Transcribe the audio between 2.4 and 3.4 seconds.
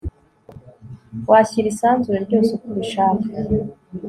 uko ubishaka